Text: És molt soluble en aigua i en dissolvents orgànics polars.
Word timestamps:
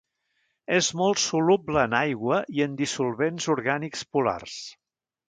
És 0.77 0.87
molt 1.01 1.19
soluble 1.23 1.83
en 1.89 1.93
aigua 1.99 2.39
i 2.55 2.63
en 2.67 2.73
dissolvents 2.79 3.47
orgànics 3.57 4.03
polars. 4.17 4.57